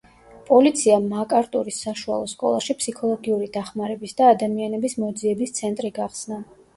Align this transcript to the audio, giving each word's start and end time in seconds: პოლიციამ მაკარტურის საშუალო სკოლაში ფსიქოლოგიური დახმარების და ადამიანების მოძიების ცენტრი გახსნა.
პოლიციამ 0.45 1.03
მაკარტურის 1.09 1.75
საშუალო 1.83 2.29
სკოლაში 2.31 2.75
ფსიქოლოგიური 2.79 3.49
დახმარების 3.57 4.17
და 4.23 4.31
ადამიანების 4.33 4.97
მოძიების 5.05 5.55
ცენტრი 5.59 5.93
გახსნა. 5.99 6.41